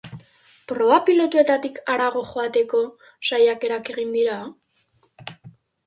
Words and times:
Proba 0.71 0.95
pilotuetatik 1.09 1.77
harago 1.95 2.25
joateko 2.33 2.83
saiakerak 3.31 3.95
egin 3.97 4.19
dira? 4.21 4.43